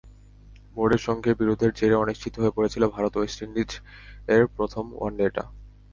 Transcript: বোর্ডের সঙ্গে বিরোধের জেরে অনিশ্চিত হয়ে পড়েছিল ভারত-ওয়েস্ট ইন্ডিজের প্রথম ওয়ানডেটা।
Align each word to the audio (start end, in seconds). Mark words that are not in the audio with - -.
বোর্ডের 0.75 1.01
সঙ্গে 1.07 1.31
বিরোধের 1.33 1.71
জেরে 1.73 1.95
অনিশ্চিত 1.95 2.33
হয়ে 2.39 2.55
পড়েছিল 2.55 2.83
ভারত-ওয়েস্ট 2.87 3.39
ইন্ডিজের 3.41 4.43
প্রথম 4.57 4.85
ওয়ানডেটা। 4.93 5.43